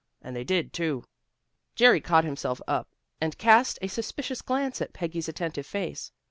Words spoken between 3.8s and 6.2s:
a suspicious glance at Peggy's attentive face.